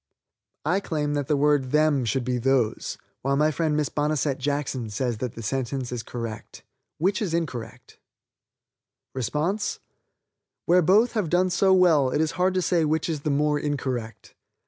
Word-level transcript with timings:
"I 0.65 0.79
claim 0.79 1.13
that 1.13 1.27
the 1.27 1.37
word 1.37 1.69
'them' 1.69 2.05
should 2.05 2.23
be 2.23 2.39
'those,' 2.39 2.97
while 3.21 3.35
my 3.35 3.51
friend 3.51 3.77
Miss 3.77 3.89
Bonesette 3.89 4.39
Jackson 4.39 4.89
says 4.89 5.17
that 5.19 5.35
the 5.35 5.43
sentence 5.43 5.91
is 5.91 6.01
correct. 6.01 6.63
Which 6.97 7.21
is 7.21 7.35
incorrect?" 7.35 7.99
Where 9.13 10.81
both 10.81 11.11
have 11.11 11.29
done 11.29 11.51
so 11.51 11.71
well 11.71 12.09
it 12.09 12.19
is 12.19 12.31
hard 12.31 12.55
to 12.55 12.63
say 12.63 12.83
which 12.83 13.07
is 13.07 13.19
the 13.21 13.29
more 13.29 13.59
incorrect. 13.59 14.33